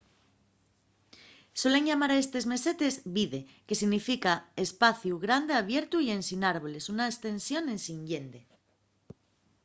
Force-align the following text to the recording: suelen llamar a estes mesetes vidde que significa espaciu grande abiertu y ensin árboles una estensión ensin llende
suelen 1.61 1.85
llamar 1.89 2.09
a 2.11 2.19
estes 2.23 2.45
mesetes 2.53 2.93
vidde 3.17 3.39
que 3.67 3.79
significa 3.81 4.31
espaciu 4.65 5.15
grande 5.25 5.53
abiertu 5.61 5.95
y 6.01 6.07
ensin 6.19 6.41
árboles 6.53 6.85
una 6.93 7.05
estensión 7.13 7.63
ensin 7.75 7.99
llende 8.09 8.41